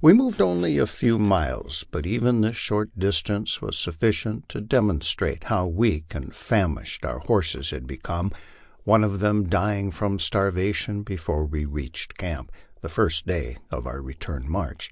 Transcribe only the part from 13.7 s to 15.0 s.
of our return march.